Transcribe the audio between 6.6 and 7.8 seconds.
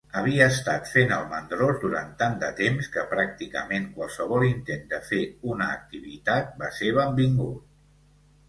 va ser benvingut.